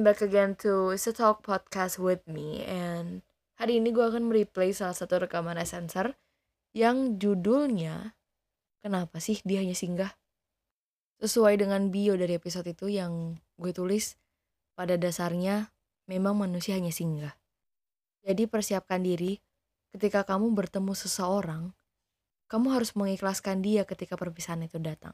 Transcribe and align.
back 0.00 0.24
again 0.24 0.56
to 0.56 0.96
Is 0.96 1.04
a 1.04 1.12
Talk 1.12 1.44
podcast 1.44 2.00
with 2.00 2.24
me 2.24 2.64
and 2.64 3.20
hari 3.60 3.76
ini 3.76 3.92
gue 3.92 4.00
akan 4.00 4.32
mereplay 4.32 4.72
salah 4.72 4.96
satu 4.96 5.28
rekaman 5.28 5.60
Sensor 5.68 6.16
yang 6.72 7.20
judulnya 7.20 8.16
Kenapa 8.80 9.20
sih 9.20 9.36
dia 9.44 9.60
hanya 9.60 9.76
singgah? 9.76 10.16
Sesuai 11.20 11.60
dengan 11.60 11.92
bio 11.92 12.16
dari 12.16 12.40
episode 12.40 12.64
itu 12.64 12.88
yang 12.88 13.36
gue 13.60 13.72
tulis 13.76 14.16
pada 14.72 14.96
dasarnya 14.96 15.68
memang 16.08 16.32
manusia 16.40 16.80
hanya 16.80 16.88
singgah. 16.88 17.36
Jadi 18.24 18.48
persiapkan 18.48 19.04
diri 19.04 19.36
ketika 19.92 20.24
kamu 20.24 20.56
bertemu 20.56 20.96
seseorang, 20.96 21.76
kamu 22.48 22.72
harus 22.72 22.96
mengikhlaskan 22.96 23.60
dia 23.60 23.84
ketika 23.84 24.16
perpisahan 24.16 24.64
itu 24.64 24.80
datang. 24.80 25.12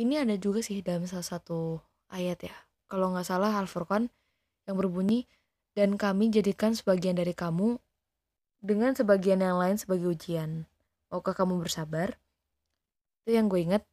Ini 0.00 0.24
ada 0.24 0.40
juga 0.40 0.64
sih 0.64 0.80
dalam 0.80 1.04
salah 1.04 1.28
satu 1.28 1.84
ayat 2.08 2.48
ya 2.48 2.67
kalau 2.88 3.12
nggak 3.12 3.28
salah 3.28 3.52
Al-Furqan 3.60 4.08
yang 4.64 4.76
berbunyi 4.76 5.28
dan 5.76 5.94
kami 5.94 6.32
jadikan 6.32 6.74
sebagian 6.74 7.14
dari 7.14 7.36
kamu 7.36 7.78
dengan 8.58 8.96
sebagian 8.96 9.38
yang 9.44 9.60
lain 9.60 9.78
sebagai 9.78 10.10
ujian. 10.10 10.66
Maukah 11.08 11.32
kamu 11.36 11.62
bersabar? 11.62 12.18
Itu 13.22 13.36
yang 13.36 13.46
gue 13.46 13.60
inget 13.62 13.84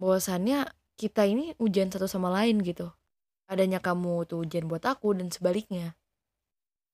bahwasannya 0.00 0.66
kita 0.96 1.28
ini 1.28 1.54
ujian 1.60 1.92
satu 1.92 2.08
sama 2.08 2.32
lain 2.32 2.60
gitu. 2.64 2.90
Adanya 3.46 3.78
kamu 3.78 4.26
tuh 4.26 4.42
ujian 4.44 4.66
buat 4.66 4.82
aku 4.84 5.16
dan 5.16 5.28
sebaliknya. 5.32 5.94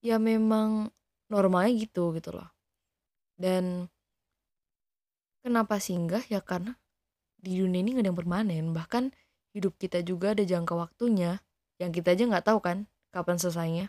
Ya 0.02 0.20
memang 0.20 0.90
normalnya 1.30 1.74
gitu 1.74 2.14
gitu 2.14 2.36
loh. 2.36 2.50
Dan 3.34 3.90
kenapa 5.42 5.78
singgah 5.78 6.22
ya 6.26 6.42
karena 6.42 6.78
di 7.38 7.62
dunia 7.62 7.82
ini 7.82 7.98
gak 7.98 8.02
ada 8.02 8.08
yang 8.10 8.18
permanen. 8.18 8.64
Bahkan 8.74 9.04
hidup 9.56 9.80
kita 9.80 10.04
juga 10.04 10.36
ada 10.36 10.44
jangka 10.44 10.76
waktunya 10.76 11.40
yang 11.80 11.88
kita 11.88 12.12
aja 12.12 12.28
nggak 12.28 12.44
tahu 12.44 12.60
kan 12.60 12.84
kapan 13.08 13.40
selesainya. 13.40 13.86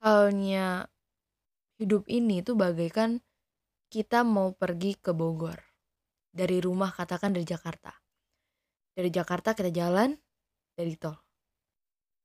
Halnya 0.00 0.88
hidup 1.76 2.08
ini 2.08 2.40
tuh 2.40 2.56
bagaikan 2.56 3.20
kita 3.92 4.24
mau 4.24 4.56
pergi 4.56 4.96
ke 4.96 5.12
Bogor. 5.12 5.60
Dari 6.32 6.64
rumah 6.64 6.88
katakan 6.96 7.36
dari 7.36 7.44
Jakarta. 7.44 7.92
Dari 8.96 9.12
Jakarta 9.12 9.52
kita 9.52 9.68
jalan 9.68 10.16
dari 10.72 10.96
tol. 10.96 11.20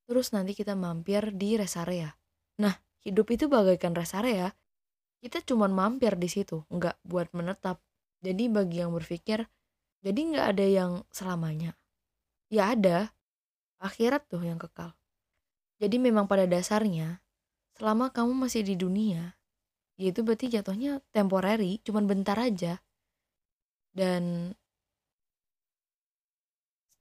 Terus 0.08 0.31
nanti 0.31 0.56
kita 0.56 0.78
mampir 0.80 1.36
di 1.36 1.59
rest 1.59 1.75
area. 1.81 2.14
Nah, 2.62 2.72
hidup 3.03 3.28
itu 3.36 3.52
bagaikan 3.52 3.92
rest 3.97 4.16
area. 4.16 4.53
Kita 5.19 5.42
cuma 5.42 5.66
mampir 5.66 6.14
di 6.22 6.30
situ, 6.30 6.62
nggak 6.69 7.02
buat 7.02 7.34
menetap. 7.34 7.81
Jadi 8.22 8.45
bagi 8.45 8.86
yang 8.86 8.94
berpikir, 8.94 9.50
jadi 10.06 10.19
nggak 10.22 10.47
ada 10.53 10.66
yang 10.69 10.92
selamanya 11.09 11.73
ya 12.49 12.73
ada 12.73 13.11
akhirat 13.81 14.25
tuh 14.29 14.41
yang 14.45 14.57
kekal. 14.61 14.93
Jadi 15.81 15.99
memang 15.99 16.25
pada 16.25 16.47
dasarnya 16.47 17.19
selama 17.75 18.09
kamu 18.09 18.47
masih 18.47 18.63
di 18.63 18.79
dunia, 18.79 19.35
ya 19.99 20.11
itu 20.11 20.23
berarti 20.23 20.47
jatuhnya 20.47 21.03
temporary, 21.11 21.83
cuman 21.83 22.07
bentar 22.07 22.39
aja. 22.39 22.79
Dan 23.91 24.55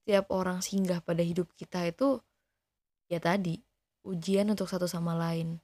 setiap 0.02 0.28
orang 0.34 0.60
singgah 0.60 1.00
pada 1.00 1.24
hidup 1.24 1.48
kita 1.56 1.86
itu 1.88 2.20
ya 3.08 3.18
tadi 3.22 3.56
ujian 4.04 4.52
untuk 4.52 4.68
satu 4.68 4.84
sama 4.84 5.16
lain. 5.16 5.58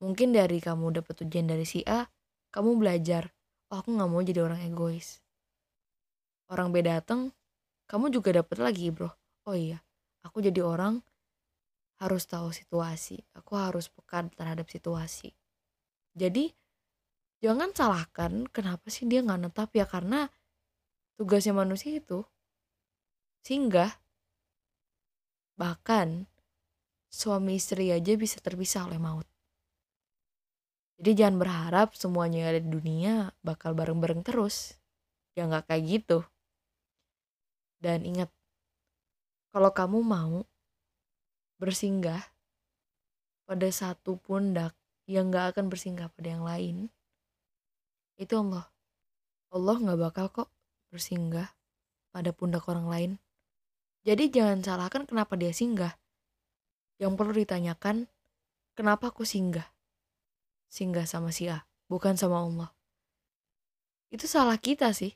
Mungkin 0.00 0.32
dari 0.32 0.62
kamu 0.62 1.02
dapat 1.02 1.26
ujian 1.26 1.50
dari 1.50 1.66
si 1.68 1.84
A, 1.84 2.08
kamu 2.54 2.80
belajar, 2.80 3.34
oh 3.68 3.82
aku 3.82 3.92
nggak 3.92 4.08
mau 4.08 4.22
jadi 4.24 4.40
orang 4.46 4.60
egois. 4.64 5.20
Orang 6.48 6.72
B 6.72 6.80
dateng, 6.80 7.34
kamu 7.90 8.14
juga 8.14 8.30
dapat 8.30 8.62
lagi 8.62 8.86
bro. 8.94 9.10
Oh 9.50 9.58
iya. 9.58 9.82
Aku 10.22 10.38
jadi 10.38 10.62
orang 10.62 11.02
harus 11.98 12.22
tahu 12.30 12.54
situasi. 12.54 13.18
Aku 13.34 13.58
harus 13.58 13.90
peka 13.90 14.30
terhadap 14.30 14.70
situasi. 14.70 15.34
Jadi 16.14 16.54
jangan 17.42 17.74
salahkan 17.74 18.46
kenapa 18.54 18.86
sih 18.94 19.10
dia 19.10 19.26
nggak 19.26 19.42
netap 19.42 19.74
ya? 19.74 19.90
Karena 19.90 20.30
tugasnya 21.18 21.50
manusia 21.50 21.98
itu 21.98 22.22
singgah. 23.42 23.90
Bahkan 25.58 26.30
suami 27.10 27.58
istri 27.58 27.90
aja 27.90 28.14
bisa 28.14 28.38
terpisah 28.38 28.86
oleh 28.86 29.02
maut. 29.02 29.26
Jadi 31.02 31.26
jangan 31.26 31.42
berharap 31.42 31.98
semuanya 31.98 32.46
yang 32.46 32.48
ada 32.54 32.60
di 32.62 32.70
dunia 32.70 33.14
bakal 33.42 33.74
bareng-bareng 33.74 34.22
terus. 34.22 34.78
Ya 35.34 35.50
nggak 35.50 35.66
kayak 35.66 35.84
gitu 35.90 36.22
dan 37.80 38.04
ingat 38.04 38.28
kalau 39.50 39.72
kamu 39.74 39.98
mau 40.04 40.46
bersinggah 41.58 42.22
pada 43.48 43.66
satu 43.66 44.14
pundak 44.20 44.78
yang 45.10 45.34
gak 45.34 45.56
akan 45.56 45.66
bersinggah 45.66 46.06
pada 46.14 46.28
yang 46.30 46.46
lain, 46.46 46.76
itu 48.14 48.30
Allah. 48.38 48.70
Allah 49.50 49.76
gak 49.82 49.98
bakal 49.98 50.26
kok 50.30 50.48
bersinggah 50.94 51.50
pada 52.14 52.30
pundak 52.30 52.62
orang 52.70 52.86
lain. 52.86 53.12
Jadi 54.06 54.30
jangan 54.30 54.62
salahkan 54.62 55.02
kenapa 55.04 55.34
dia 55.34 55.50
singgah. 55.50 55.98
Yang 57.02 57.12
perlu 57.18 57.32
ditanyakan, 57.34 58.06
kenapa 58.78 59.10
aku 59.10 59.26
singgah? 59.26 59.66
Singgah 60.70 61.10
sama 61.10 61.34
si 61.34 61.50
A, 61.50 61.66
bukan 61.90 62.14
sama 62.14 62.46
Allah. 62.46 62.70
Itu 64.14 64.30
salah 64.30 64.56
kita 64.62 64.94
sih. 64.94 65.10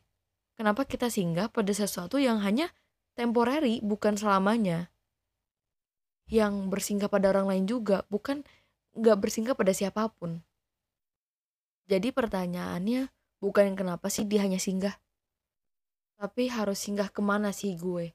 Kenapa 0.55 0.87
kita 0.87 1.11
singgah 1.11 1.51
pada 1.51 1.75
sesuatu 1.75 2.23
yang 2.23 2.39
hanya 2.39 2.71
temporary 3.19 3.83
bukan 3.83 4.15
selamanya? 4.15 4.91
Yang 6.31 6.71
bersinggah 6.71 7.11
pada 7.11 7.35
orang 7.35 7.51
lain 7.51 7.65
juga 7.67 8.07
bukan 8.07 8.47
nggak 8.95 9.19
bersinggah 9.19 9.59
pada 9.59 9.75
siapa 9.75 10.07
pun. 10.15 10.41
Jadi 11.91 12.15
pertanyaannya 12.15 13.11
bukan 13.43 13.77
kenapa 13.77 14.09
sih 14.09 14.25
dia 14.25 14.41
hanya 14.47 14.57
singgah 14.57 14.97
tapi 16.15 16.49
harus 16.49 16.81
singgah 16.81 17.11
ke 17.11 17.21
mana 17.21 17.51
sih 17.53 17.77
gue? 17.77 18.15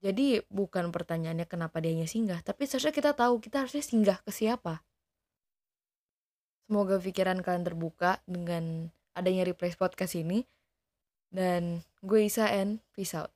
Jadi 0.00 0.40
bukan 0.48 0.94
pertanyaannya 0.94 1.44
kenapa 1.44 1.82
dia 1.82 1.92
hanya 1.92 2.06
singgah 2.06 2.38
tapi 2.44 2.64
seharusnya 2.68 2.94
kita 2.94 3.12
tahu 3.16 3.42
kita 3.42 3.66
harusnya 3.66 3.82
singgah 3.82 4.18
ke 4.22 4.30
siapa. 4.30 4.84
Semoga 6.70 7.02
pikiran 7.02 7.42
kalian 7.42 7.66
terbuka 7.66 8.22
dengan 8.30 8.94
adanya 9.20 9.44
replay 9.44 9.72
podcast 9.76 10.16
ini 10.16 10.48
dan 11.30 11.84
gue 12.02 12.26
Isa 12.26 12.48
and 12.50 12.82
peace 12.96 13.14
out. 13.14 13.30